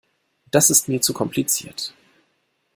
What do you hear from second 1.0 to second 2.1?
kompliziert.